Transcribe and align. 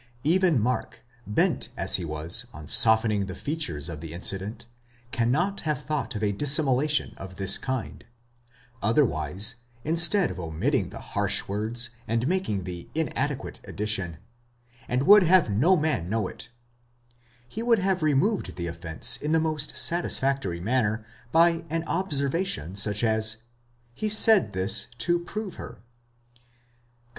® 0.01 0.03
Even 0.23 0.59
Mark, 0.59 1.05
bent 1.27 1.69
as 1.77 1.97
he 1.97 2.05
was 2.05 2.47
on 2.53 2.67
softening 2.67 3.27
the 3.27 3.35
features 3.35 3.87
of 3.87 4.01
the 4.01 4.13
incident, 4.13 4.65
cannot 5.11 5.61
have 5.61 5.83
thought 5.85 6.15
of 6.15 6.23
a 6.23 6.31
dissimulation 6.31 7.13
of 7.17 7.35
this 7.35 7.59
kind; 7.59 8.03
otherwise, 8.81 9.57
instead 9.83 10.31
of 10.31 10.39
omitting 10.39 10.89
the 10.89 10.97
harsh 11.13 11.47
words 11.47 11.91
and 12.07 12.27
making 12.27 12.63
the 12.63 12.89
inadequate 12.95 13.59
addition, 13.65 14.17
and 14.89 15.03
would 15.03 15.21
have 15.21 15.51
no 15.51 15.77
man 15.77 16.09
know 16.09 16.27
it, 16.27 16.49
he 17.47 17.61
would 17.61 17.77
have 17.77 18.01
removed 18.01 18.55
the 18.55 18.65
offence 18.65 19.17
in 19.17 19.33
the 19.33 19.39
most 19.39 19.77
satisfactory 19.77 20.59
manner, 20.59 21.05
by 21.31 21.63
an 21.69 21.83
observation 21.83 22.75
such 22.75 23.03
as, 23.03 23.37
he 23.93 24.09
said 24.09 24.53
this 24.53 24.87
to 24.97 25.19
prove 25.19 25.57
her 25.57 25.73
(comp. 25.75 25.83